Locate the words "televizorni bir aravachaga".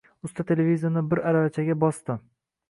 0.51-1.77